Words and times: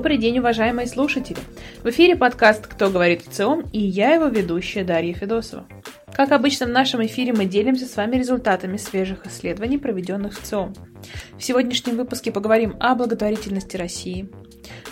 Добрый 0.00 0.16
день, 0.16 0.38
уважаемые 0.38 0.86
слушатели! 0.86 1.36
В 1.82 1.90
эфире 1.90 2.16
подкаст 2.16 2.66
«Кто 2.66 2.88
говорит 2.88 3.20
в 3.20 3.30
ЦИОМ» 3.30 3.68
и 3.70 3.80
я 3.80 4.14
его 4.14 4.28
ведущая 4.28 4.82
Дарья 4.82 5.12
Федосова. 5.12 5.66
Как 6.14 6.32
обычно 6.32 6.64
в 6.64 6.70
нашем 6.70 7.04
эфире 7.04 7.34
мы 7.34 7.44
делимся 7.44 7.84
с 7.84 7.96
вами 7.96 8.16
результатами 8.16 8.78
свежих 8.78 9.26
исследований, 9.26 9.76
проведенных 9.76 10.40
в 10.40 10.42
ЦИОМ. 10.42 10.72
В 11.36 11.44
сегодняшнем 11.44 11.98
выпуске 11.98 12.32
поговорим 12.32 12.76
о 12.80 12.94
благотворительности 12.94 13.76
России, 13.76 14.30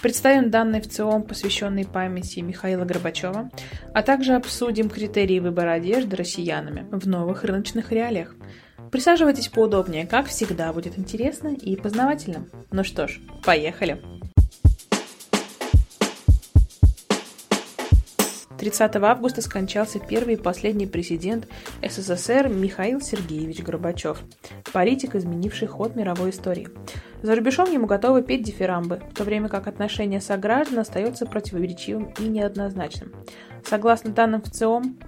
представим 0.02 0.50
данные 0.50 0.82
в 0.82 0.90
ЦИОМ, 0.90 1.22
посвященные 1.22 1.86
памяти 1.86 2.40
Михаила 2.40 2.84
Горбачева, 2.84 3.50
а 3.94 4.02
также 4.02 4.34
обсудим 4.34 4.90
критерии 4.90 5.40
выбора 5.40 5.70
одежды 5.70 6.16
россиянами 6.16 6.86
в 6.90 7.08
новых 7.08 7.44
рыночных 7.44 7.92
реалиях– 7.92 8.34
Присаживайтесь 8.90 9.48
поудобнее, 9.48 10.06
как 10.06 10.28
всегда, 10.28 10.72
будет 10.72 10.98
интересно 10.98 11.48
и 11.48 11.76
познавательно. 11.76 12.46
Ну 12.70 12.84
что 12.84 13.06
ж, 13.06 13.20
поехали! 13.44 14.00
30 18.58 18.96
августа 18.96 19.40
скончался 19.40 20.00
первый 20.00 20.34
и 20.34 20.36
последний 20.36 20.86
президент 20.86 21.46
СССР 21.80 22.48
Михаил 22.48 23.00
Сергеевич 23.00 23.62
Горбачев, 23.62 24.18
политик, 24.72 25.14
изменивший 25.14 25.68
ход 25.68 25.94
мировой 25.94 26.30
истории. 26.30 26.68
За 27.22 27.36
рубежом 27.36 27.70
ему 27.72 27.86
готовы 27.86 28.22
петь 28.22 28.42
дифирамбы, 28.42 29.00
в 29.10 29.14
то 29.14 29.24
время 29.24 29.48
как 29.48 29.68
отношение 29.68 30.20
сограждан 30.20 30.80
остается 30.80 31.24
противоречивым 31.24 32.12
и 32.18 32.24
неоднозначным. 32.24 33.12
Согласно 33.64 34.10
данным 34.10 34.42
в 34.42 34.50
ЦИОМ, 34.50 34.98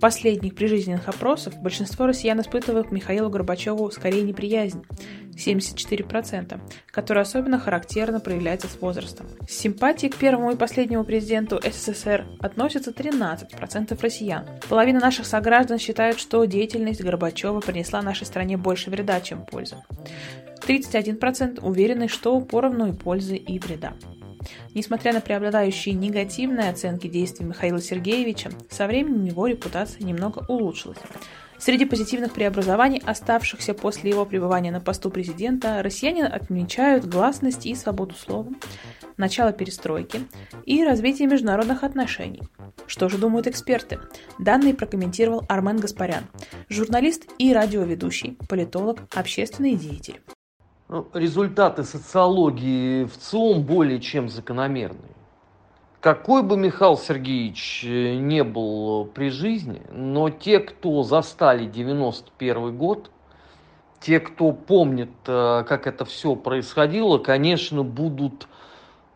последних 0.00 0.54
прижизненных 0.54 1.08
опросов 1.08 1.54
большинство 1.62 2.06
россиян 2.06 2.40
испытывают 2.40 2.88
к 2.88 2.92
Михаилу 2.92 3.30
Горбачеву 3.30 3.90
скорее 3.90 4.22
неприязнь– 4.22 4.84
74%, 5.36 6.60
которая 6.90 7.24
особенно 7.24 7.58
характерно 7.58 8.20
проявляется 8.20 8.68
с 8.68 8.80
возрастом. 8.80 9.26
С 9.48 9.52
симпатией 9.52 10.10
к 10.10 10.16
первому 10.16 10.52
и 10.52 10.56
последнему 10.56 11.04
президенту 11.04 11.60
СССР 11.62 12.26
относятся 12.40 12.90
13% 12.90 14.00
россиян. 14.00 14.46
Половина 14.68 15.00
наших 15.00 15.26
сограждан 15.26 15.78
считают, 15.78 16.18
что 16.18 16.44
деятельность 16.44 17.02
Горбачева 17.02 17.60
принесла 17.60 18.02
нашей 18.02 18.26
стране 18.26 18.56
больше 18.56 18.90
вреда, 18.90 19.20
чем 19.20 19.44
пользы. 19.44 19.76
31% 20.66 21.60
уверены, 21.60 22.08
что 22.08 22.40
поровну 22.40 22.88
и 22.88 22.96
пользы, 22.96 23.36
и 23.36 23.58
вреда. 23.58 23.92
Несмотря 24.74 25.12
на 25.12 25.20
преобладающие 25.20 25.94
негативные 25.94 26.70
оценки 26.70 27.06
действий 27.06 27.46
Михаила 27.46 27.80
Сергеевича, 27.80 28.50
со 28.70 28.86
временем 28.86 29.24
его 29.24 29.46
репутация 29.46 30.04
немного 30.04 30.44
улучшилась. 30.48 30.98
Среди 31.58 31.84
позитивных 31.84 32.32
преобразований, 32.32 33.02
оставшихся 33.04 33.74
после 33.74 34.10
его 34.10 34.26
пребывания 34.26 34.70
на 34.70 34.80
посту 34.80 35.10
президента, 35.10 35.82
россияне 35.82 36.26
отмечают 36.26 37.06
гласность 37.06 37.64
и 37.64 37.74
свободу 37.74 38.14
слова, 38.14 38.52
начало 39.16 39.52
перестройки 39.52 40.20
и 40.66 40.84
развитие 40.84 41.28
международных 41.28 41.84
отношений. 41.84 42.42
Что 42.86 43.08
же 43.08 43.18
думают 43.18 43.46
эксперты? 43.46 44.00
Данные 44.38 44.74
прокомментировал 44.74 45.44
Армен 45.48 45.78
Гаспарян, 45.78 46.24
журналист 46.68 47.30
и 47.38 47.52
радиоведущий, 47.52 48.36
политолог, 48.48 49.00
общественный 49.14 49.74
деятель. 49.74 50.20
Ну, 50.94 51.08
результаты 51.12 51.82
социологии 51.82 53.02
в 53.02 53.18
ЦИОМ 53.18 53.64
более 53.64 53.98
чем 53.98 54.28
закономерные. 54.28 55.16
Какой 55.98 56.44
бы 56.44 56.56
Михаил 56.56 56.96
Сергеевич 56.96 57.84
э, 57.84 58.14
не 58.14 58.44
был 58.44 59.06
при 59.06 59.30
жизни, 59.30 59.82
но 59.90 60.30
те, 60.30 60.60
кто 60.60 61.02
застали 61.02 61.66
91 61.66 62.76
год, 62.78 63.10
те, 63.98 64.20
кто 64.20 64.52
помнит, 64.52 65.10
э, 65.26 65.64
как 65.66 65.88
это 65.88 66.04
все 66.04 66.36
происходило, 66.36 67.18
конечно, 67.18 67.82
будут 67.82 68.46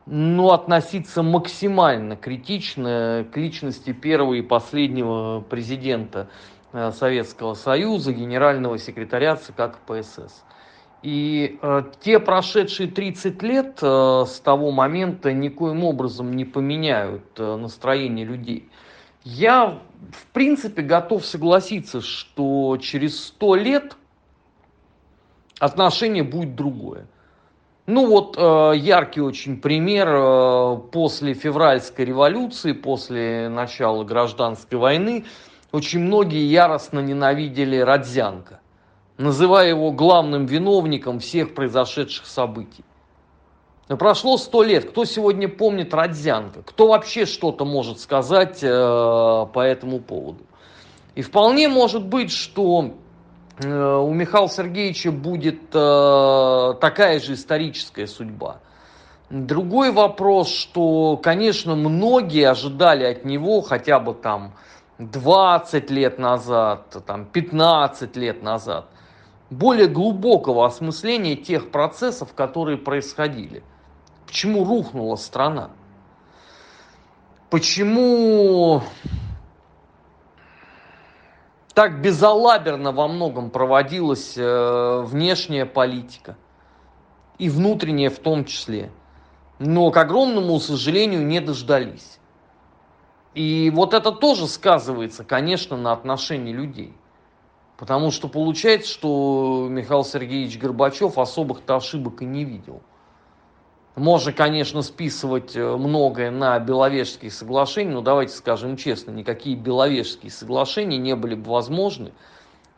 ну, 0.04 0.50
относиться 0.50 1.22
максимально 1.22 2.16
критично 2.16 3.24
к 3.32 3.36
личности 3.36 3.92
первого 3.92 4.34
и 4.34 4.42
последнего 4.42 5.42
президента 5.42 6.28
э, 6.72 6.90
Советского 6.90 7.54
Союза, 7.54 8.12
генерального 8.12 8.78
секретаря 8.78 9.36
ЦК 9.36 9.76
КПСС. 9.86 10.42
И 11.02 11.58
э, 11.62 11.82
те 12.00 12.18
прошедшие 12.18 12.88
30 12.88 13.42
лет 13.42 13.78
э, 13.82 14.24
с 14.26 14.40
того 14.40 14.72
момента 14.72 15.32
никоим 15.32 15.84
образом 15.84 16.32
не 16.32 16.44
поменяют 16.44 17.22
э, 17.36 17.56
настроение 17.56 18.24
людей. 18.24 18.68
Я, 19.22 19.78
в 20.10 20.26
принципе, 20.32 20.82
готов 20.82 21.24
согласиться, 21.24 22.00
что 22.00 22.78
через 22.78 23.26
100 23.26 23.54
лет 23.56 23.96
отношение 25.60 26.24
будет 26.24 26.56
другое. 26.56 27.06
Ну 27.86 28.06
вот 28.06 28.36
э, 28.36 28.72
яркий 28.76 29.20
очень 29.20 29.60
пример 29.60 30.08
э, 30.10 30.78
после 30.90 31.32
февральской 31.32 32.06
революции, 32.06 32.72
после 32.72 33.48
начала 33.48 34.02
гражданской 34.02 34.78
войны, 34.78 35.26
очень 35.70 36.00
многие 36.00 36.44
яростно 36.44 36.98
ненавидели 36.98 37.76
Родзянко 37.78 38.60
называя 39.18 39.68
его 39.68 39.90
главным 39.90 40.46
виновником 40.46 41.18
всех 41.18 41.54
произошедших 41.54 42.26
событий. 42.26 42.84
Но 43.88 43.96
прошло 43.96 44.36
сто 44.36 44.62
лет. 44.62 44.90
Кто 44.90 45.04
сегодня 45.04 45.48
помнит 45.48 45.92
Родзянко? 45.92 46.62
Кто 46.62 46.88
вообще 46.88 47.26
что-то 47.26 47.64
может 47.64 48.00
сказать 48.00 48.60
э, 48.62 48.68
по 48.68 49.60
этому 49.60 50.00
поводу? 50.00 50.44
И 51.14 51.22
вполне 51.22 51.68
может 51.68 52.04
быть, 52.04 52.30
что 52.30 52.92
э, 53.58 53.96
у 53.96 54.12
Михаила 54.12 54.48
Сергеевича 54.48 55.10
будет 55.10 55.74
э, 55.74 56.74
такая 56.80 57.18
же 57.18 57.32
историческая 57.34 58.06
судьба. 58.06 58.60
Другой 59.30 59.90
вопрос, 59.90 60.50
что, 60.50 61.16
конечно, 61.16 61.74
многие 61.74 62.48
ожидали 62.48 63.04
от 63.04 63.24
него 63.24 63.62
хотя 63.62 64.00
бы 64.00 64.14
там 64.14 64.52
20 64.98 65.90
лет 65.90 66.18
назад, 66.18 66.96
там 67.06 67.24
15 67.24 68.16
лет 68.16 68.42
назад– 68.42 68.86
более 69.50 69.88
глубокого 69.88 70.66
осмысления 70.66 71.36
тех 71.36 71.70
процессов, 71.70 72.34
которые 72.34 72.78
происходили. 72.78 73.62
Почему 74.26 74.64
рухнула 74.64 75.16
страна? 75.16 75.70
Почему 77.50 78.82
так 81.78 82.02
безалаберно 82.02 82.90
во 82.90 83.06
многом 83.06 83.50
проводилась 83.50 84.34
э, 84.36 85.02
внешняя 85.06 85.64
политика 85.64 86.36
и 87.38 87.48
внутренняя 87.48 88.10
в 88.10 88.18
том 88.18 88.44
числе. 88.44 88.90
Но, 89.60 89.88
к 89.92 89.96
огромному 89.96 90.58
сожалению, 90.58 91.24
не 91.24 91.40
дождались. 91.40 92.18
И 93.34 93.70
вот 93.72 93.94
это 93.94 94.10
тоже 94.10 94.48
сказывается, 94.48 95.22
конечно, 95.22 95.76
на 95.76 95.92
отношении 95.92 96.52
людей. 96.52 96.92
Потому 97.78 98.10
что 98.10 98.26
получается, 98.28 98.90
что 98.90 99.68
Михаил 99.70 100.04
Сергеевич 100.04 100.58
Горбачев 100.58 101.16
особых-то 101.16 101.76
ошибок 101.76 102.20
и 102.22 102.24
не 102.24 102.44
видел. 102.44 102.82
Можно, 103.94 104.32
конечно, 104.32 104.82
списывать 104.82 105.54
э, 105.54 105.76
многое 105.76 106.32
на 106.32 106.58
Беловежские 106.58 107.30
соглашения, 107.30 107.92
но 107.92 108.00
давайте 108.00 108.34
скажем 108.34 108.76
честно, 108.76 109.12
никакие 109.12 109.56
Беловежские 109.56 110.32
соглашения 110.32 110.98
не 110.98 111.14
были 111.14 111.36
бы 111.36 111.52
возможны 111.52 112.12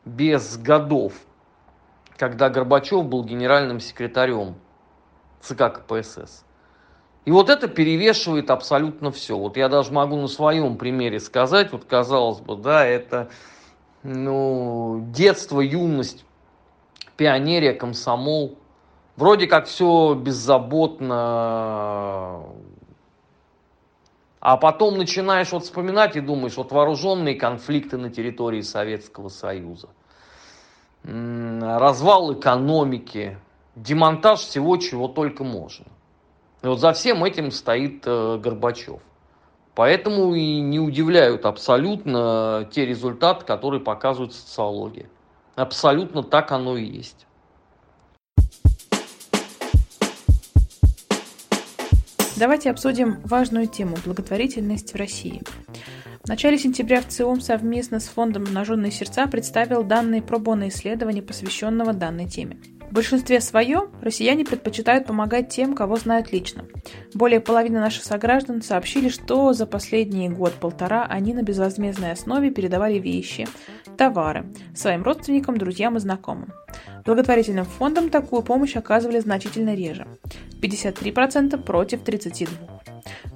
без 0.04 0.58
годов, 0.58 1.14
когда 2.18 2.50
Горбачев 2.50 3.04
был 3.06 3.24
генеральным 3.24 3.80
секретарем 3.80 4.56
ЦК 5.40 5.80
КПСС. 5.80 6.44
И 7.24 7.30
вот 7.30 7.48
это 7.48 7.68
перевешивает 7.68 8.50
абсолютно 8.50 9.10
все. 9.12 9.38
Вот 9.38 9.56
я 9.56 9.70
даже 9.70 9.92
могу 9.92 10.16
на 10.16 10.28
своем 10.28 10.76
примере 10.76 11.20
сказать, 11.20 11.72
вот 11.72 11.84
казалось 11.86 12.40
бы, 12.40 12.56
да, 12.56 12.84
это 12.84 13.30
ну, 14.02 15.04
детство, 15.08 15.60
юность, 15.60 16.24
пионерия, 17.16 17.72
комсомол. 17.74 18.56
Вроде 19.16 19.46
как 19.46 19.66
все 19.66 20.14
беззаботно. 20.14 21.16
А 24.40 24.56
потом 24.56 24.96
начинаешь 24.96 25.52
вот 25.52 25.64
вспоминать 25.64 26.16
и 26.16 26.20
думаешь, 26.20 26.56
вот 26.56 26.72
вооруженные 26.72 27.34
конфликты 27.34 27.98
на 27.98 28.08
территории 28.08 28.62
Советского 28.62 29.28
Союза, 29.28 29.90
развал 31.04 32.32
экономики, 32.32 33.36
демонтаж 33.76 34.40
всего, 34.40 34.78
чего 34.78 35.08
только 35.08 35.44
можно. 35.44 35.84
И 36.62 36.66
вот 36.66 36.80
за 36.80 36.92
всем 36.92 37.22
этим 37.24 37.50
стоит 37.50 38.02
э, 38.06 38.38
Горбачев. 38.38 39.00
Поэтому 39.74 40.34
и 40.34 40.60
не 40.60 40.80
удивляют 40.80 41.46
абсолютно 41.46 42.68
те 42.72 42.84
результаты, 42.86 43.44
которые 43.44 43.80
показывает 43.80 44.32
социология. 44.32 45.06
Абсолютно 45.54 46.22
так 46.22 46.52
оно 46.52 46.76
и 46.76 46.84
есть. 46.84 47.26
Давайте 52.36 52.70
обсудим 52.70 53.20
важную 53.24 53.66
тему– 53.66 53.96
благотворительность 54.04 54.94
в 54.94 54.96
России. 54.96 55.42
В 56.24 56.28
начале 56.28 56.56
сентября 56.56 57.02
в 57.02 57.08
ЦИОМ 57.08 57.42
совместно 57.42 58.00
с 58.00 58.08
фондом 58.08 58.44
«Обнаженные 58.44 58.90
сердца» 58.90 59.26
представил 59.26 59.84
данные 59.84 60.22
пробонные 60.22 60.70
исследования, 60.70 61.20
посвященного 61.20 61.92
данной 61.92 62.26
теме. 62.26 62.58
В 62.90 62.92
большинстве 62.92 63.40
своем 63.40 63.90
россияне 64.02 64.44
предпочитают 64.44 65.06
помогать 65.06 65.48
тем, 65.48 65.74
кого 65.76 65.94
знают 65.94 66.32
лично. 66.32 66.64
Более 67.14 67.38
половины 67.38 67.78
наших 67.78 68.02
сограждан 68.02 68.62
сообщили, 68.62 69.08
что 69.08 69.52
за 69.52 69.64
последние 69.66 70.28
год-полтора 70.28 71.06
они 71.08 71.32
на 71.32 71.44
безвозмездной 71.44 72.10
основе 72.10 72.50
передавали 72.50 72.98
вещи, 72.98 73.46
товары 73.96 74.46
своим 74.74 75.04
родственникам, 75.04 75.56
друзьям 75.56 75.96
и 75.96 76.00
знакомым. 76.00 76.52
Благотворительным 77.06 77.64
фондам 77.64 78.10
такую 78.10 78.42
помощь 78.42 78.74
оказывали 78.74 79.20
значительно 79.20 79.76
реже– 79.76 80.08
53% 80.60 81.62
против 81.62 82.02
32%. 82.02 82.48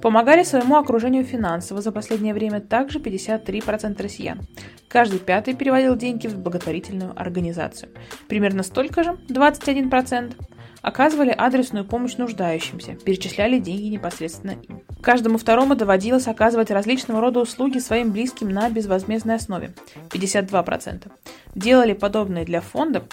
Помогали 0.01 0.43
своему 0.43 0.77
окружению 0.77 1.23
финансово 1.23 1.81
за 1.81 1.91
последнее 1.91 2.33
время 2.33 2.61
также 2.61 2.99
53% 2.99 4.01
россиян. 4.01 4.41
Каждый 4.87 5.19
пятый 5.19 5.55
переводил 5.55 5.95
деньги 5.95 6.27
в 6.27 6.37
благотворительную 6.37 7.13
организацию. 7.15 7.91
Примерно 8.27 8.63
столько 8.63 9.03
же, 9.03 9.17
21%, 9.29 10.33
оказывали 10.81 11.33
адресную 11.35 11.83
помощь 11.83 12.17
нуждающимся, 12.17 12.93
перечисляли 12.93 13.57
деньги 13.57 13.87
непосредственно 13.87 14.51
им. 14.51 14.83
Каждому 15.01 15.37
второму 15.39 15.75
доводилось 15.75 16.27
оказывать 16.27 16.69
различного 16.71 17.21
рода 17.21 17.39
услуги 17.39 17.79
своим 17.79 18.11
близким 18.11 18.49
на 18.49 18.69
безвозмездной 18.69 19.35
основе– 19.35 19.73
52%. 20.11 21.11
Делали 21.55 21.93
подобные 21.93 22.45
для 22.45 22.61
фондов 22.61 23.03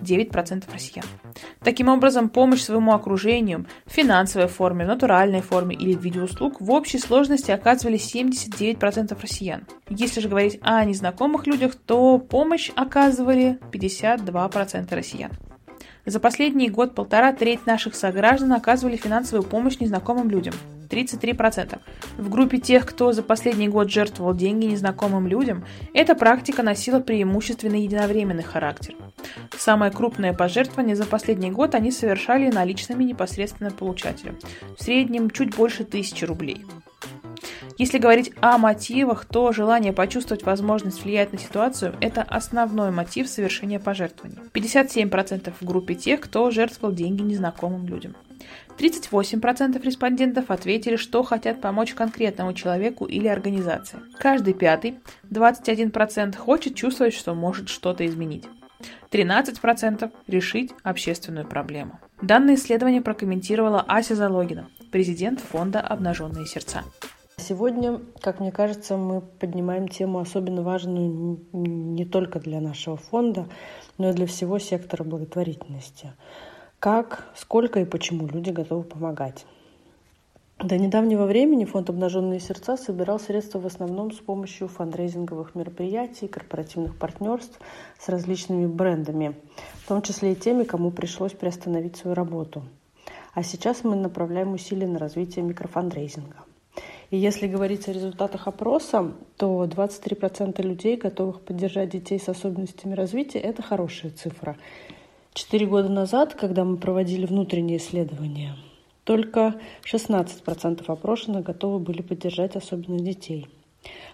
9% 0.00 0.64
россиян. 0.72 1.06
Таким 1.62 1.88
образом, 1.88 2.28
помощь 2.28 2.62
своему 2.62 2.92
окружению 2.92 3.66
в 3.86 3.92
финансовой 3.92 4.48
форме, 4.48 4.84
в 4.84 4.88
натуральной 4.88 5.40
форме 5.40 5.76
или 5.76 5.94
в 5.94 6.00
виде 6.00 6.20
услуг 6.20 6.60
в 6.60 6.70
общей 6.70 6.98
сложности 6.98 7.50
оказывали 7.50 7.98
79% 7.98 9.16
россиян. 9.20 9.66
Если 9.88 10.20
же 10.20 10.28
говорить 10.28 10.58
о 10.62 10.84
незнакомых 10.84 11.46
людях, 11.46 11.74
то 11.74 12.18
помощь 12.18 12.70
оказывали 12.74 13.58
52% 13.72 14.94
россиян. 14.94 15.32
За 16.06 16.20
последний 16.20 16.70
год-полтора 16.70 17.32
треть 17.32 17.66
наших 17.66 17.96
сограждан 17.96 18.52
оказывали 18.52 18.96
финансовую 18.96 19.42
помощь 19.46 19.78
незнакомым 19.80 20.30
людям– 20.30 20.54
33%. 20.88 21.78
В 22.16 22.28
группе 22.28 22.58
тех, 22.58 22.86
кто 22.86 23.12
за 23.12 23.24
последний 23.24 23.68
год 23.68 23.90
жертвовал 23.90 24.34
деньги 24.34 24.66
незнакомым 24.66 25.26
людям, 25.26 25.64
эта 25.94 26.14
практика 26.14 26.62
носила 26.62 27.00
преимущественно 27.00 27.74
единовременный 27.74 28.44
характер. 28.44 28.94
Самое 29.56 29.90
крупное 29.90 30.32
пожертвование 30.32 30.96
за 30.96 31.06
последний 31.06 31.50
год 31.50 31.74
они 31.74 31.90
совершали 31.90 32.50
наличными 32.50 33.04
непосредственно 33.04 33.70
получателю. 33.70 34.38
В 34.78 34.82
среднем 34.82 35.30
чуть 35.30 35.56
больше 35.56 35.84
тысячи 35.84 36.24
рублей. 36.24 36.64
Если 37.78 37.98
говорить 37.98 38.32
о 38.40 38.56
мотивах, 38.56 39.26
то 39.26 39.52
желание 39.52 39.92
почувствовать 39.92 40.44
возможность 40.44 41.04
влиять 41.04 41.32
на 41.32 41.38
ситуацию– 41.38 41.94
это 42.00 42.22
основной 42.22 42.90
мотив 42.90 43.28
совершения 43.28 43.78
пожертвований. 43.78 44.38
57% 44.54 45.52
в 45.60 45.64
группе 45.64 45.94
тех, 45.94 46.20
кто 46.20 46.50
жертвовал 46.50 46.94
деньги 46.94 47.22
незнакомым 47.22 47.86
людям. 47.86 48.16
38% 48.78 49.82
респондентов 49.82 50.50
ответили, 50.50 50.96
что 50.96 51.22
хотят 51.22 51.60
помочь 51.60 51.94
конкретному 51.94 52.54
человеку 52.54 53.04
или 53.04 53.28
организации. 53.28 53.98
Каждый 54.18 54.54
пятый, 54.54 54.98
21%, 55.30 56.36
хочет 56.36 56.74
чувствовать, 56.74 57.14
что 57.14 57.34
может 57.34 57.68
что-то 57.68 58.06
изменить. 58.06 58.44
13% 59.10 60.10
решить 60.26 60.72
общественную 60.82 61.46
проблему. 61.46 62.00
Данное 62.22 62.54
исследование 62.54 63.02
прокомментировала 63.02 63.84
Ася 63.86 64.14
Залогина, 64.14 64.68
президент 64.90 65.40
фонда 65.40 65.80
«Обнаженные 65.80 66.46
сердца». 66.46 66.82
Сегодня, 67.38 68.00
как 68.20 68.40
мне 68.40 68.50
кажется, 68.50 68.96
мы 68.96 69.20
поднимаем 69.20 69.88
тему 69.88 70.18
особенно 70.18 70.62
важную 70.62 71.40
не 71.52 72.04
только 72.04 72.40
для 72.40 72.60
нашего 72.60 72.96
фонда, 72.96 73.48
но 73.98 74.10
и 74.10 74.12
для 74.12 74.26
всего 74.26 74.58
сектора 74.58 75.04
благотворительности– 75.04 76.12
как, 76.78 77.24
сколько 77.34 77.80
и 77.80 77.84
почему 77.84 78.26
люди 78.26 78.50
готовы 78.50 78.84
помогать. 78.84 79.46
До 80.58 80.78
недавнего 80.78 81.26
времени 81.26 81.64
фонд 81.64 81.90
«Обнаженные 81.90 82.40
сердца» 82.40 82.76
собирал 82.76 83.20
средства 83.20 83.58
в 83.58 83.66
основном 83.66 84.10
с 84.10 84.18
помощью 84.18 84.68
фандрейзинговых 84.68 85.54
мероприятий, 85.54 86.28
корпоративных 86.28 86.98
партнерств 86.98 87.58
с 87.98 88.08
различными 88.08 88.66
брендами, 88.66 89.36
в 89.84 89.88
том 89.88 90.00
числе 90.00 90.32
и 90.32 90.36
теми, 90.36 90.64
кому 90.64 90.90
пришлось 90.90 91.32
приостановить 91.32 91.96
свою 91.96 92.14
работу. 92.14 92.62
А 93.34 93.42
сейчас 93.42 93.84
мы 93.84 93.96
направляем 93.96 94.52
усилия 94.52 94.86
на 94.86 94.98
развитие 94.98 95.44
микрофандрейзинга. 95.44 96.45
И 97.10 97.16
если 97.16 97.46
говорить 97.46 97.88
о 97.88 97.92
результатах 97.92 98.48
опроса, 98.48 99.12
то 99.36 99.64
23% 99.64 100.60
людей, 100.62 100.96
готовых 100.96 101.40
поддержать 101.40 101.90
детей 101.90 102.18
с 102.18 102.28
особенностями 102.28 102.94
развития, 102.94 103.38
это 103.38 103.62
хорошая 103.62 104.10
цифра. 104.10 104.56
Четыре 105.32 105.66
года 105.66 105.88
назад, 105.88 106.34
когда 106.34 106.64
мы 106.64 106.78
проводили 106.78 107.26
внутренние 107.26 107.76
исследования, 107.76 108.56
только 109.04 109.54
16% 109.84 110.84
опрошенных 110.86 111.44
готовы 111.44 111.78
были 111.78 112.02
поддержать 112.02 112.56
особенно 112.56 112.98
детей. 112.98 113.46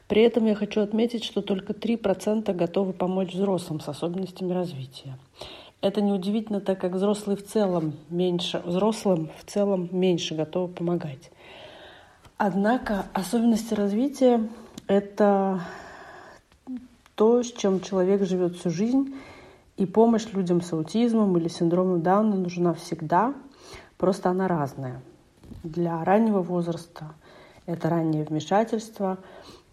При 0.06 0.22
этом 0.22 0.44
я 0.44 0.54
хочу 0.54 0.82
отметить, 0.82 1.24
что 1.24 1.40
только 1.40 1.72
3% 1.72 2.52
готовы 2.52 2.92
помочь 2.92 3.32
взрослым 3.32 3.80
с 3.80 3.88
особенностями 3.88 4.52
развития. 4.52 5.18
Это 5.80 6.02
неудивительно, 6.02 6.60
так 6.60 6.80
как 6.80 6.92
взрослые 6.92 7.36
в 7.36 7.44
целом 7.44 7.94
меньше, 8.10 8.60
взрослым 8.64 9.30
в 9.38 9.50
целом 9.50 9.88
меньше 9.92 10.34
готовы 10.34 10.68
помогать. 10.68 11.30
Однако 12.44 13.06
особенности 13.12 13.72
развития– 13.72 14.48
это 14.88 15.60
то, 17.14 17.40
с 17.44 17.52
чем 17.52 17.80
человек 17.80 18.24
живет 18.24 18.56
всю 18.56 18.68
жизнь– 18.68 19.14
и 19.76 19.86
помощь 19.86 20.26
людям 20.32 20.60
с 20.60 20.72
аутизмом 20.72 21.38
или 21.38 21.46
синдромом 21.46 22.02
Дауна 22.02 22.34
нужна 22.34 22.74
всегда, 22.74 23.32
просто 23.96 24.28
она 24.28 24.48
разная. 24.48 25.00
Для 25.62 26.02
раннего 26.02 26.42
возраста 26.42 27.14
это 27.66 27.88
раннее 27.88 28.24
вмешательство, 28.24 29.18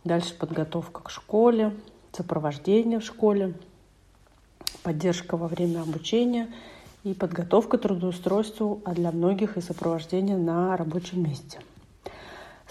дальше 0.03 0.35
подготовка 0.37 1.01
к 1.01 1.09
школе, 1.09 1.75
сопровождение 2.11 2.99
в 2.99 3.03
школе, 3.03 3.55
поддержка 4.83 5.37
во 5.37 5.47
время 5.47 5.81
обучения 5.81 6.47
и 7.03 7.15
подготовка 7.15 7.79
к 7.79 7.81
трудоустройству, 7.81 8.79
а 8.85 8.93
для 8.93 9.11
многих 9.11 9.57
и 9.57 9.61
сопровождение 9.61 10.37
на 10.37 10.77
рабочем 10.77 11.23
месте– 11.23 11.59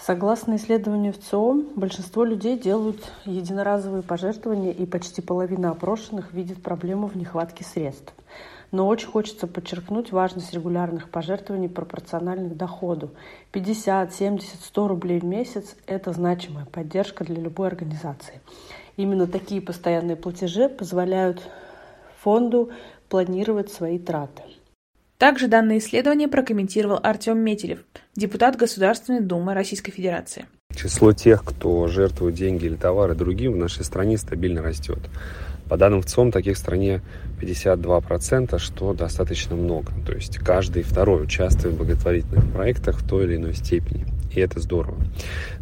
Согласно 0.01 0.55
исследованию 0.55 1.11
ВЦИОМ, 1.11 1.73
большинство 1.75 2.23
людей 2.23 2.57
делают 2.57 3.11
единоразовые 3.25 4.01
пожертвования, 4.01 4.71
и 4.71 4.85
почти 4.85 5.21
половина 5.21 5.71
опрошенных 5.71 6.31
видит 6.31 6.63
проблему 6.63 7.07
в 7.07 7.17
нехватке 7.17 7.65
средств. 7.65 8.13
Но 8.71 8.87
очень 8.87 9.09
хочется 9.09 9.45
подчеркнуть 9.45 10.13
важность 10.13 10.53
регулярных 10.53 11.09
пожертвований 11.09 11.67
пропорциональных 11.67 12.55
доходу. 12.55 13.09
50, 13.51 14.13
70, 14.13 14.61
100 14.63 14.87
рублей 14.87 15.19
в 15.19 15.25
месяц– 15.25 15.75
это 15.85 16.13
значимая 16.13 16.65
поддержка 16.65 17.25
для 17.25 17.41
любой 17.41 17.67
организации. 17.67 18.39
Именно 18.95 19.27
такие 19.27 19.61
постоянные 19.61 20.15
платежи 20.15 20.69
позволяют 20.69 21.41
фонду 22.21 22.69
планировать 23.09 23.69
свои 23.69 23.99
траты. 23.99 24.43
Также 25.19 25.49
данное 25.49 25.79
исследование 25.79 26.29
прокомментировал 26.29 26.97
Артем 27.03 27.39
Метелев, 27.39 27.79
депутат 28.15 28.55
Государственной 28.55 29.19
Думы 29.19 29.53
Российской 29.53 29.91
Федерации. 29.91 30.45
Число 30.73 31.11
тех, 31.11 31.43
кто 31.43 31.87
жертвует 31.87 32.35
деньги 32.35 32.67
или 32.67 32.75
товары 32.75 33.15
другим 33.15 33.51
в 33.51 33.57
нашей 33.57 33.83
стране 33.83 34.17
стабильно 34.17 34.61
растет. 34.61 34.99
По 35.67 35.75
данным 35.75 36.03
ВЦОМ, 36.03 36.31
таких 36.31 36.55
в 36.55 36.59
стране 36.59 37.01
52%, 37.41 38.57
что 38.59 38.93
достаточно 38.93 39.57
много. 39.57 39.91
То 40.05 40.13
есть 40.13 40.37
каждый 40.37 40.83
второй 40.83 41.25
участвует 41.25 41.75
в 41.75 41.79
благотворительных 41.79 42.49
проектах 42.53 43.01
в 43.01 43.05
той 43.07 43.25
или 43.25 43.35
иной 43.35 43.55
степени. 43.55 44.05
И 44.31 44.39
это 44.39 44.59
здорово. 44.59 44.97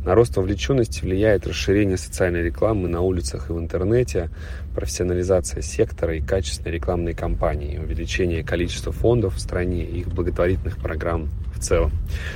На 0.04 0.16
рост 0.16 0.36
вовлеченности 0.36 1.02
влияет 1.02 1.48
расширение 1.48 1.98
социальной 1.98 2.44
рекламы 2.44 2.88
на 2.88 3.02
улицах 3.02 3.50
и 3.50 3.54
в 3.54 3.60
интернете, 3.60 4.30
профессионализация 4.76 5.62
сектора 5.62 6.16
и 6.16 6.22
качественные 6.22 6.74
рекламные 6.74 7.16
кампании, 7.16 7.78
увеличение 7.78 8.44
количества 8.44 8.92
фондов 8.92 9.36
в 9.36 9.40
стране 9.40 9.84
и 9.84 10.00
их 10.00 10.08
благотворительных 10.10 10.78
программ 10.78 11.30
в 11.56 11.60
целом. 11.60 11.92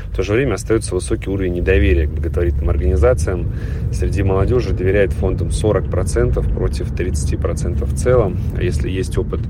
В 0.08 0.16
то 0.16 0.24
же 0.24 0.34
время 0.34 0.56
остается 0.56 0.96
высокий 0.96 1.30
уровень 1.30 1.54
недоверия 1.54 2.08
к 2.08 2.12
благотворительным 2.12 2.70
организациям. 2.70 3.54
Среди 3.92 4.24
молодежи 4.24 4.74
доверяет 4.74 5.14
фондам 5.14 5.50
40% 5.50 6.54
против 6.54 6.92
30% 6.92 7.84
в 7.86 7.96
целом. 7.96 8.40
А 8.58 8.64
если 8.64 8.90
есть 8.90 9.18
опыт 9.18 9.42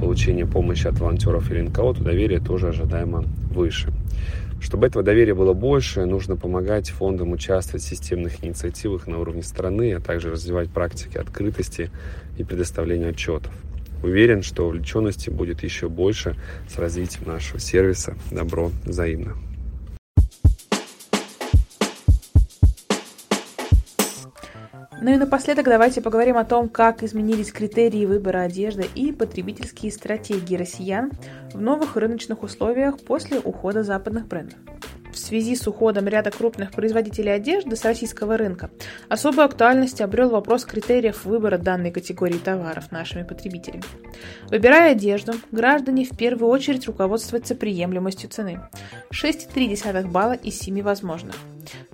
получения 0.00 0.46
помощи 0.46 0.88
от 0.88 0.98
волонтеров 0.98 1.50
или 1.50 1.60
НКО, 1.60 1.94
то 1.94 2.02
доверие 2.02 2.40
тоже 2.40 2.68
ожидаемо 2.68 3.24
выше. 3.54 3.92
Чтобы 4.62 4.86
этого 4.86 5.02
доверия 5.02 5.34
было 5.34 5.54
больше, 5.54 6.06
нужно 6.06 6.36
помогать 6.36 6.88
фондам 6.90 7.32
участвовать 7.32 7.82
в 7.82 7.88
системных 7.88 8.44
инициативах 8.44 9.08
на 9.08 9.18
уровне 9.18 9.42
страны, 9.42 9.92
а 9.92 10.00
также 10.00 10.30
развивать 10.30 10.70
практики 10.70 11.18
открытости 11.18 11.90
и 12.38 12.44
предоставления 12.44 13.08
отчетов. 13.08 13.52
Уверен, 14.04 14.42
что 14.42 14.68
увлеченности 14.68 15.30
будет 15.30 15.64
еще 15.64 15.88
больше 15.88 16.36
с 16.68 16.78
развитием 16.78 17.26
нашего 17.26 17.58
сервиса. 17.58 18.14
Добро 18.30 18.70
взаимно. 18.84 19.36
Ну 25.02 25.12
и 25.12 25.16
напоследок 25.16 25.64
давайте 25.64 26.00
поговорим 26.00 26.36
о 26.36 26.44
том, 26.44 26.68
как 26.68 27.02
изменились 27.02 27.50
критерии 27.50 28.06
выбора 28.06 28.42
одежды 28.42 28.86
и 28.94 29.10
потребительские 29.10 29.90
стратегии 29.90 30.54
россиян 30.54 31.10
в 31.52 31.60
новых 31.60 31.96
рыночных 31.96 32.44
условиях 32.44 33.00
после 33.00 33.40
ухода 33.40 33.82
западных 33.82 34.28
брендов. 34.28 34.60
В 35.12 35.18
связи 35.18 35.56
с 35.56 35.66
уходом 35.66 36.06
ряда 36.06 36.30
крупных 36.30 36.70
производителей 36.70 37.34
одежды 37.34 37.74
с 37.74 37.84
российского 37.84 38.36
рынка 38.36 38.70
особую 39.08 39.46
актуальность 39.46 40.00
обрел 40.00 40.30
вопрос 40.30 40.64
критериев 40.64 41.24
выбора 41.24 41.58
данной 41.58 41.90
категории 41.90 42.38
товаров 42.38 42.92
нашими 42.92 43.24
потребителями. 43.24 43.82
Выбирая 44.50 44.92
одежду, 44.92 45.32
граждане 45.50 46.04
в 46.04 46.16
первую 46.16 46.48
очередь 46.48 46.86
руководствуются 46.86 47.56
приемлемостью 47.56 48.30
цены– 48.30 48.60
6,3 49.12 50.06
балла 50.06 50.34
из 50.34 50.60
7 50.60 50.80
возможных– 50.80 51.34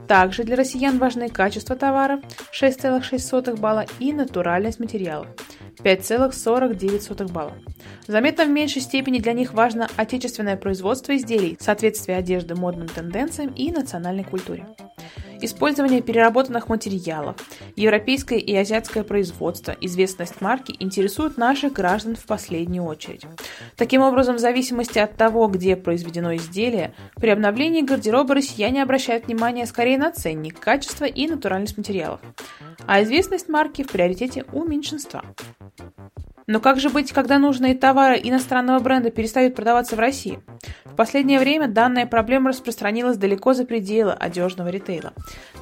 также 0.08 0.42
для 0.42 0.56
россиян 0.56 0.98
важны 0.98 1.28
качество 1.28 1.76
товара 1.76 2.20
6,6 2.52 3.56
балла 3.60 3.84
и 4.00 4.12
натуральность 4.12 4.80
материала 4.80 5.26
5,49 5.80 7.30
балла. 7.30 7.52
Заметно 8.06 8.46
в 8.46 8.48
меньшей 8.48 8.80
степени 8.82 9.18
для 9.18 9.34
них 9.34 9.52
важно 9.52 9.86
отечественное 9.96 10.56
производство 10.56 11.14
изделий, 11.14 11.56
соответствие 11.60 12.16
одежды 12.16 12.54
модным 12.54 12.88
тенденциям 12.88 13.52
и 13.52 13.70
национальной 13.70 14.24
культуре 14.24 14.66
использование 15.40 16.02
переработанных 16.02 16.68
материалов, 16.68 17.36
европейское 17.76 18.38
и 18.38 18.54
азиатское 18.54 19.04
производство, 19.04 19.76
известность 19.80 20.40
марки 20.40 20.74
интересуют 20.78 21.36
наших 21.36 21.72
граждан 21.72 22.16
в 22.16 22.24
последнюю 22.24 22.84
очередь. 22.84 23.22
Таким 23.76 24.02
образом, 24.02 24.36
в 24.36 24.40
зависимости 24.40 24.98
от 24.98 25.16
того, 25.16 25.46
где 25.48 25.76
произведено 25.76 26.34
изделие, 26.36 26.94
при 27.16 27.28
обновлении 27.28 27.82
гардероба 27.82 28.34
россияне 28.34 28.82
обращают 28.82 29.26
внимание 29.26 29.66
скорее 29.66 29.98
на 29.98 30.10
ценник, 30.10 30.58
качество 30.58 31.04
и 31.04 31.26
натуральность 31.26 31.76
материалов, 31.76 32.20
а 32.86 33.02
известность 33.02 33.48
марки 33.48 33.82
в 33.82 33.88
приоритете 33.88 34.44
у 34.52 34.64
меньшинства. 34.64 35.24
Но 36.48 36.60
как 36.60 36.80
же 36.80 36.88
быть, 36.88 37.12
когда 37.12 37.38
нужные 37.38 37.74
товары 37.74 38.18
иностранного 38.22 38.78
бренда 38.78 39.10
перестают 39.10 39.54
продаваться 39.54 39.96
в 39.96 39.98
России? 39.98 40.40
В 40.86 40.96
последнее 40.96 41.38
время 41.38 41.68
данная 41.68 42.06
проблема 42.06 42.48
распространилась 42.48 43.18
далеко 43.18 43.52
за 43.52 43.66
пределы 43.66 44.12
одежного 44.12 44.68
ритейла. 44.68 45.12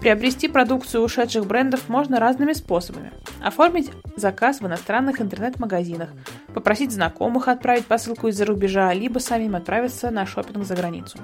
Приобрести 0.01 0.47
продукцию 0.47 1.03
ушедших 1.03 1.45
брендов 1.45 1.89
можно 1.89 2.21
разными 2.21 2.53
способами. 2.53 3.13
Оформить 3.43 3.91
заказ 4.15 4.61
в 4.61 4.67
иностранных 4.67 5.21
интернет-магазинах, 5.21 6.11
попросить 6.55 6.93
знакомых 6.93 7.49
отправить 7.49 7.87
посылку 7.87 8.29
из-за 8.29 8.47
рубежа, 8.47 8.93
либо 8.93 9.19
самим 9.19 9.57
отправиться 9.57 10.13
на 10.13 10.25
шопинг 10.25 10.65
за 10.65 10.77
границу. 10.77 11.19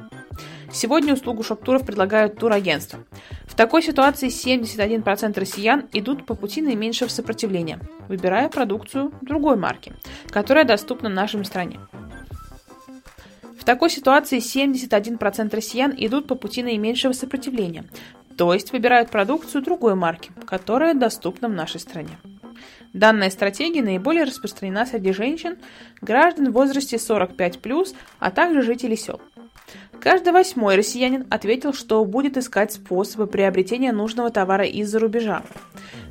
Сегодня 0.72 1.14
услугу 1.14 1.44
шоп-туров 1.44 1.86
предлагают 1.86 2.36
турагентства. 2.36 2.98
В 3.52 3.54
такой 3.54 3.82
ситуации 3.82 4.28
71% 4.28 5.38
россиян 5.38 5.86
идут 5.92 6.24
по 6.24 6.34
пути 6.34 6.62
наименьшего 6.62 7.08
сопротивления, 7.08 7.80
выбирая 8.08 8.48
продукцию 8.48 9.12
другой 9.20 9.58
марки, 9.58 9.92
которая 10.30 10.64
доступна 10.64 11.10
нашей 11.10 11.44
стране. 11.44 11.78
В 13.60 13.64
такой 13.64 13.90
ситуации 13.90 14.38
71% 14.38 15.54
россиян 15.54 15.92
идут 15.98 16.28
по 16.28 16.34
пути 16.34 16.62
наименьшего 16.62 17.12
сопротивления, 17.12 17.84
то 18.38 18.54
есть 18.54 18.72
выбирают 18.72 19.10
продукцию 19.10 19.62
другой 19.62 19.96
марки, 19.96 20.32
которая 20.46 20.94
доступна 20.94 21.48
в 21.48 21.52
нашей 21.52 21.78
стране. 21.78 22.18
Данная 22.94 23.28
стратегия 23.28 23.82
наиболее 23.82 24.24
распространена 24.24 24.86
среди 24.86 25.12
женщин, 25.12 25.58
граждан 26.00 26.52
в 26.52 26.54
возрасте 26.54 26.96
45+, 26.96 27.94
а 28.18 28.30
также 28.30 28.62
жителей 28.62 28.96
сел. 28.96 29.20
Каждый 30.00 30.32
восьмой 30.32 30.74
россиянин 30.74 31.26
ответил, 31.30 31.72
что 31.72 32.04
будет 32.04 32.36
искать 32.36 32.72
способы 32.72 33.26
приобретения 33.26 33.92
нужного 33.92 34.30
товара 34.30 34.64
из-за 34.64 34.98
рубежа. 34.98 35.42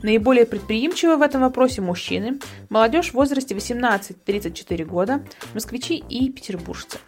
Наиболее 0.01 0.46
предприимчивы 0.46 1.18
в 1.18 1.22
этом 1.22 1.41
вопросе 1.41 1.82
мужчины, 1.82 2.39
молодежь 2.70 3.10
в 3.10 3.15
возрасте 3.15 3.53
18-34 3.53 4.86
года, 4.86 5.24
москвичи 5.53 5.98
и 5.98 6.32
петербуржцы. 6.32 7.00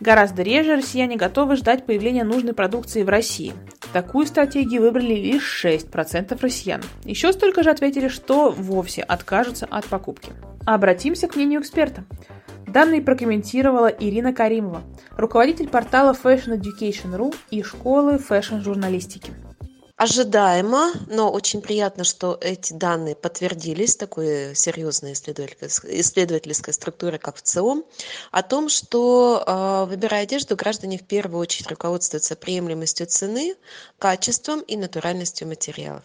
Гораздо 0.00 0.42
реже 0.42 0.76
россияне 0.76 1.16
готовы 1.16 1.56
ждать 1.56 1.86
появления 1.86 2.24
нужной 2.24 2.54
продукции 2.54 3.02
в 3.02 3.08
России. 3.08 3.52
Такую 3.92 4.26
стратегию 4.26 4.80
выбрали 4.80 5.14
лишь 5.14 5.64
6% 5.64 6.36
россиян. 6.40 6.82
Еще 7.04 7.32
столько 7.32 7.62
же 7.62 7.70
ответили, 7.70 8.08
что 8.08 8.50
вовсе 8.50 9.02
откажутся 9.02 9.66
от 9.66 9.84
покупки. 9.84 10.32
Обратимся 10.64 11.28
к 11.28 11.36
мнению 11.36 11.60
эксперта. 11.60 12.04
Данные 12.72 13.02
прокомментировала 13.02 13.88
Ирина 13.88 14.32
Каримова, 14.32 14.80
руководитель 15.10 15.68
портала 15.68 16.14
Fashion 16.14 16.58
Education.ru 16.58 17.34
и 17.50 17.62
школы 17.62 18.16
fashion-журналистики. 18.16 19.34
Ожидаемо, 20.02 20.90
но 21.06 21.30
очень 21.30 21.62
приятно, 21.62 22.02
что 22.02 22.36
эти 22.40 22.72
данные 22.72 23.14
подтвердились, 23.14 23.94
такой 23.94 24.52
серьезной 24.56 25.12
исследовательской, 25.12 26.00
исследовательской 26.00 26.74
структурой, 26.74 27.20
как 27.20 27.36
ВЦИОМ, 27.36 27.84
о 28.32 28.42
том, 28.42 28.68
что, 28.68 29.44
а, 29.46 29.84
выбирая 29.84 30.24
одежду, 30.24 30.56
граждане 30.56 30.98
в 30.98 31.04
первую 31.04 31.40
очередь 31.40 31.68
руководствуются 31.68 32.34
приемлемостью 32.34 33.06
цены, 33.06 33.54
качеством 34.00 34.62
и 34.62 34.76
натуральностью 34.76 35.46
материалов. 35.46 36.02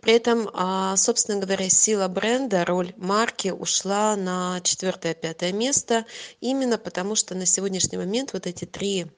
При 0.00 0.12
этом, 0.12 0.48
а, 0.52 0.96
собственно 0.96 1.40
говоря, 1.40 1.68
сила 1.70 2.06
бренда, 2.06 2.64
роль 2.64 2.94
марки 2.98 3.48
ушла 3.48 4.14
на 4.14 4.60
четвертое-пятое 4.62 5.50
место, 5.52 6.06
именно 6.40 6.78
потому 6.78 7.16
что 7.16 7.34
на 7.34 7.46
сегодняшний 7.46 7.98
момент 7.98 8.32
вот 8.32 8.46
эти 8.46 8.64
три 8.64 9.08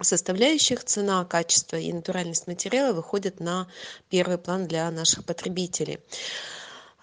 составляющих 0.00 0.84
цена 0.84 1.24
качество 1.24 1.76
и 1.76 1.92
натуральность 1.92 2.46
материала 2.46 2.92
выходят 2.92 3.40
на 3.40 3.66
первый 4.10 4.38
план 4.38 4.66
для 4.66 4.90
наших 4.90 5.24
потребителей. 5.24 6.00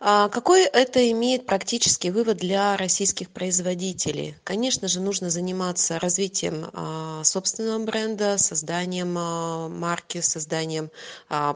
А 0.05 0.27
какой 0.27 0.63
это 0.65 1.09
имеет 1.12 1.45
практический 1.45 2.12
вывод 2.12 2.35
для 2.35 2.75
российских 2.75 3.29
производителей? 3.29 4.35
Конечно 4.43 4.89
же 4.89 5.00
нужно 5.00 5.29
заниматься 5.29 5.97
развитием 5.97 6.69
а, 6.73 7.23
собственного 7.23 7.85
бренда 7.85 8.38
созданием 8.38 9.15
а, 9.17 9.69
марки 9.69 10.19
созданием 10.19 10.91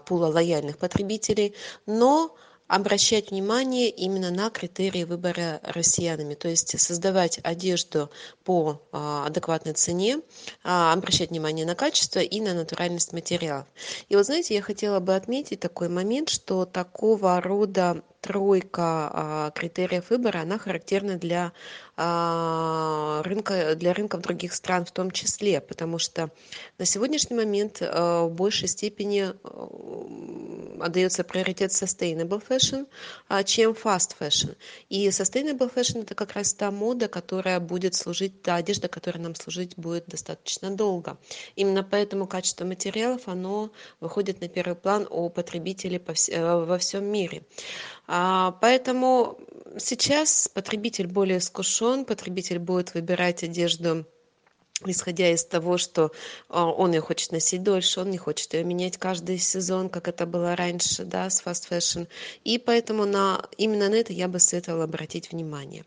пула 0.05 0.27
лояльных 0.27 0.77
потребителей. 0.77 1.55
Но 1.85 2.33
обращать 2.67 3.31
внимание 3.31 3.89
именно 3.89 4.29
на 4.31 4.49
критерии 4.49 5.03
выбора 5.03 5.59
россиянами 5.63 6.33
то 6.35 6.47
есть 6.47 6.79
создавать 6.79 7.39
одежду 7.43 8.09
по 8.43 8.81
а, 8.91 9.25
адекватной 9.25 9.73
цене 9.73 10.21
а, 10.63 10.93
обращать 10.93 11.29
внимание 11.29 11.65
на 11.65 11.75
качество 11.75 12.19
и 12.19 12.41
на 12.41 12.53
натуральность 12.53 13.13
материалов 13.13 13.67
и 14.09 14.15
вот 14.15 14.25
знаете 14.25 14.55
я 14.55 14.61
хотела 14.61 14.99
бы 14.99 15.15
отметить 15.15 15.59
такой 15.59 15.89
момент 15.89 16.29
что 16.29 16.65
такого 16.65 17.39
рода 17.41 18.03
тройка 18.21 19.09
а, 19.13 19.51
критериев 19.51 20.09
выбора 20.09 20.39
она 20.39 20.57
характерна 20.57 21.15
для 21.15 21.53
рынка 21.97 23.75
для 23.75 23.93
рынков 23.93 24.21
других 24.21 24.53
стран 24.53 24.85
в 24.85 24.91
том 24.91 25.11
числе 25.11 25.61
потому 25.61 25.97
что 25.97 26.29
на 26.77 26.85
сегодняшний 26.85 27.35
момент 27.35 27.81
в 27.81 28.29
большей 28.29 28.67
степени 28.67 29.33
отдается 30.79 31.23
приоритет 31.23 31.71
sustainable 31.71 32.41
fashion, 32.47 32.87
а, 33.27 33.43
чем 33.43 33.71
fast 33.71 34.15
fashion. 34.19 34.55
И 34.89 35.07
sustainable 35.07 35.73
fashion 35.73 36.01
это 36.03 36.15
как 36.15 36.33
раз 36.33 36.53
та 36.53 36.71
мода, 36.71 37.07
которая 37.07 37.59
будет 37.59 37.95
служить, 37.95 38.41
та 38.41 38.55
одежда, 38.55 38.87
которая 38.87 39.23
нам 39.23 39.35
служить 39.35 39.73
будет 39.77 40.07
достаточно 40.07 40.69
долго. 40.69 41.17
Именно 41.55 41.83
поэтому 41.83 42.27
качество 42.27 42.65
материалов, 42.65 43.27
оно 43.27 43.71
выходит 43.99 44.41
на 44.41 44.47
первый 44.47 44.75
план 44.75 45.07
у 45.09 45.29
потребителей 45.29 46.01
э, 46.29 46.65
во 46.65 46.77
всем 46.77 47.05
мире. 47.05 47.43
А, 48.07 48.51
поэтому 48.61 49.37
сейчас 49.77 50.47
потребитель 50.53 51.07
более 51.07 51.37
искушен, 51.39 52.05
потребитель 52.05 52.59
будет 52.59 52.93
выбирать 52.93 53.43
одежду 53.43 54.05
исходя 54.85 55.31
из 55.31 55.43
того 55.43 55.79
что 55.79 56.11
а, 56.49 56.67
он 56.67 56.91
её 56.91 57.01
хочет 57.01 57.31
носить 57.31 57.63
дольше 57.63 57.99
он 57.99 58.11
не 58.11 58.17
хочет 58.19 58.53
её 58.53 58.63
менять 58.63 58.97
каждый 58.97 59.39
сезон 59.39 59.89
как 59.89 60.07
это 60.07 60.27
было 60.27 60.55
раньше 60.55 61.03
да 61.03 61.29
с 61.31 61.41
fast 61.43 61.67
fashion. 61.69 62.07
И 62.43 62.59
поэтому 62.59 63.05
на 63.05 63.43
именно 63.57 63.89
на 63.89 63.95
это 63.95 64.13
я 64.13 64.27
бы 64.27 64.37
советовала 64.39 64.83
обратить 64.83 65.31
внимание. 65.31 65.83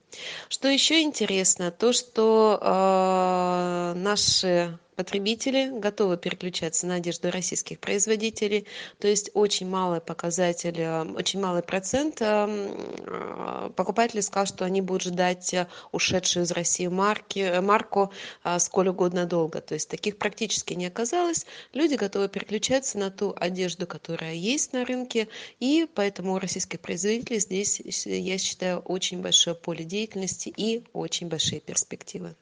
Что 0.48 0.68
ещё 0.68 1.00
интересно 1.00 1.70
то 1.70 1.92
что 1.92 2.58
а, 2.62 3.94
наши 3.94 4.76
потребители 5.00 5.70
готовы 5.72 6.18
переключаться 6.18 6.86
на 6.86 6.96
одежду 6.96 7.30
российских 7.30 7.80
производителей. 7.80 8.66
То 8.98 9.08
есть 9.08 9.30
очень 9.32 9.66
малый 9.66 10.02
показатель 10.02 10.78
э, 10.78 11.04
очень 11.14 11.40
малый 11.40 11.62
процент 11.62 12.18
э, 12.20 13.70
покупателей 13.76 14.22
сказал 14.22 14.44
что 14.44 14.66
они 14.66 14.82
будут 14.82 15.04
ждать 15.04 15.54
э, 15.54 15.68
ушедшую 15.92 16.44
из 16.44 16.50
россии 16.50 16.86
марки 16.86 17.60
марку 17.62 18.12
сколь 18.58 18.88
угодно 18.88 19.24
долго. 19.24 19.62
То 19.62 19.72
есть 19.72 19.88
таких 19.88 20.18
практически 20.18 20.74
не 20.74 20.84
оказалось. 20.84 21.46
Люди 21.72 21.94
готовы 21.94 22.28
переключаться 22.28 22.98
на 22.98 23.10
ту 23.10 23.32
одежду 23.34 23.86
которая 23.86 24.34
есть 24.34 24.74
на 24.74 24.84
рынке. 24.84 25.28
И 25.60 25.88
поэтому 25.94 26.34
у 26.34 26.38
российских 26.38 26.80
производителей 26.80 27.40
здесь 27.40 27.80
я 28.04 28.36
считаю 28.36 28.80
очень 28.80 29.22
большое 29.22 29.56
поле 29.56 29.82
деятельности 29.82 30.52
и 30.54 30.84
очень 30.92 31.28
большие 31.28 31.60
перспективы 31.60 32.34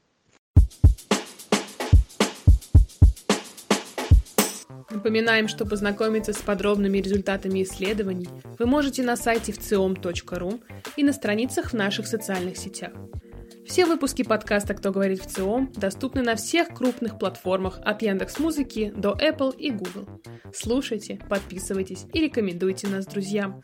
Напоминаем, 4.90 5.48
что 5.48 5.64
познакомиться 5.64 6.32
с 6.32 6.38
подробными 6.38 6.98
результатами 6.98 7.62
исследований 7.62 8.28
вы 8.58 8.66
можете 8.66 9.02
на 9.02 9.16
сайте 9.16 9.52
вциом.ру 9.52 10.60
и 10.96 11.04
на 11.04 11.12
страницах 11.12 11.70
в 11.70 11.74
наших 11.74 12.06
социальных 12.06 12.56
сетях. 12.56 12.92
Все 13.66 13.84
выпуски 13.84 14.22
подкаста 14.22 14.72
«Кто 14.72 14.92
говорит 14.92 15.20
в 15.20 15.26
ЦИОМ» 15.26 15.72
доступны 15.76 16.22
на 16.22 16.36
всех 16.36 16.68
крупных 16.68 17.18
платформах 17.18 17.78
от 17.84 18.00
Яндекс 18.00 18.38
Музыки 18.38 18.92
до 18.96 19.12
Apple 19.12 19.54
и 19.56 19.70
Google. 19.70 20.08
Слушайте, 20.54 21.20
подписывайтесь 21.28 22.06
и 22.14 22.20
рекомендуйте 22.20 22.88
нас 22.88 23.04
друзьям. 23.06 23.60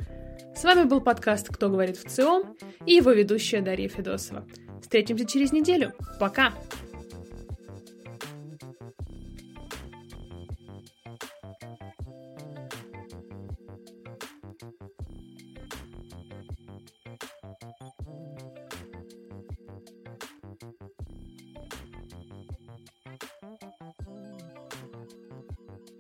С 0.54 0.62
вами 0.62 0.84
был 0.84 1.00
подкаст 1.00 1.48
«Кто 1.48 1.70
говорит 1.70 1.96
в 1.96 2.08
ЦИОМ» 2.08 2.54
и 2.84 2.92
его 2.92 3.12
ведущая 3.12 3.62
Дарья 3.62 3.88
Федосова. 3.88 4.46
Встретимся 4.82 5.24
через 5.24 5.52
неделю. 5.52 5.94
Пока! 6.20 6.52